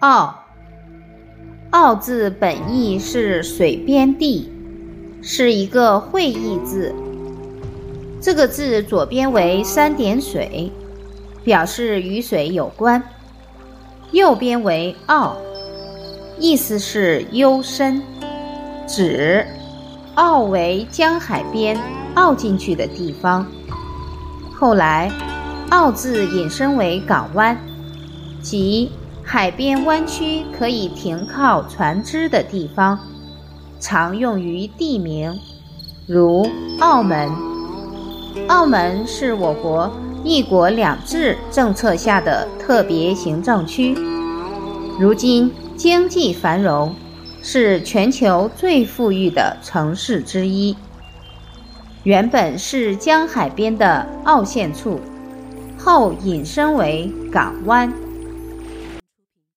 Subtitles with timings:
[0.00, 0.44] 澳，
[1.70, 4.52] 澳字本意是水边地，
[5.22, 6.94] 是一个会意字。
[8.20, 10.70] 这个字左边为三点水，
[11.42, 13.00] 表示与水有关；
[14.12, 15.38] 右边为澳，
[16.38, 18.02] 意思是幽深，
[18.86, 19.46] 指
[20.14, 21.74] 澳为江海边
[22.16, 23.46] 凹进去的地方。
[24.54, 25.10] 后来，
[25.70, 27.56] 澳字引申为港湾，
[28.42, 28.90] 即。
[29.28, 32.96] 海边弯曲可以停靠船只的地方，
[33.80, 35.36] 常用于地名，
[36.06, 36.48] 如
[36.78, 37.28] 澳门。
[38.46, 43.98] 澳门是我国“一国两制”政策下的特别行政区，
[44.96, 46.94] 如今经济繁荣，
[47.42, 50.76] 是全球最富裕的城市之一。
[52.04, 55.00] 原本是江海边的澳线处，
[55.76, 57.92] 后引申为港湾。